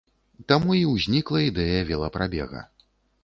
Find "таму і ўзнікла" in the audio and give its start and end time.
0.51-1.43